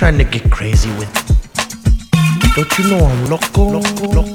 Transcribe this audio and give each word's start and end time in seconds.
trying 0.00 0.16
to 0.16 0.24
get 0.24 0.50
crazy 0.50 0.88
with? 0.92 1.12
Don't 2.56 2.78
you 2.78 2.88
know 2.88 3.04
I'm 3.04 3.26
loco? 3.28 3.68
loco, 3.68 4.06
loco? 4.06 4.29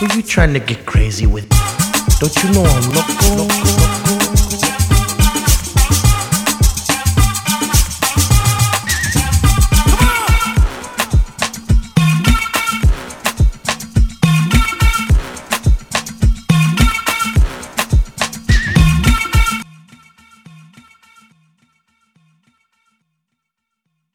Who 0.00 0.06
you 0.16 0.22
trying 0.22 0.54
to 0.54 0.60
get 0.60 0.86
crazy 0.86 1.26
with? 1.26 1.46
Don't 2.20 2.34
you 2.42 2.52
know 2.52 2.64
I'm 2.64 2.90
loco? 2.94 3.36
loco, 3.36 3.54
loco. 3.76 4.09